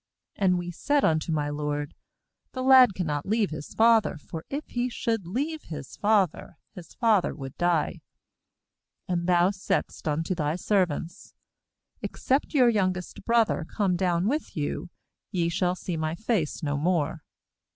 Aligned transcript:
^And 0.35 0.57
we 0.57 0.71
said 0.71 1.05
unto 1.05 1.31
my 1.31 1.51
lord: 1.51 1.93
The 2.53 2.63
lad 2.63 2.95
cannot 2.95 3.27
leave 3.27 3.51
his 3.51 3.75
father; 3.75 4.17
for 4.17 4.45
if 4.49 4.63
he 4.69 4.89
should 4.89 5.27
leave 5.27 5.65
his 5.65 5.95
father, 5.95 6.57
his 6.73 6.95
father 6.95 7.35
would 7.35 7.55
die. 7.59 8.01
^And 9.07 9.27
thou 9.27 9.51
saidst 9.51 10.07
unto 10.07 10.33
thy 10.33 10.55
servants: 10.55 11.35
Except 12.01 12.55
your 12.55 12.69
youngest 12.69 13.23
brother 13.25 13.63
come 13.63 13.95
down 13.95 14.27
with 14.27 14.57
you, 14.57 14.89
ye 15.29 15.49
shall 15.49 15.75
see 15.75 15.97
my 15.97 16.15
face 16.15 16.63
no 16.63 16.77
more. 16.77 17.23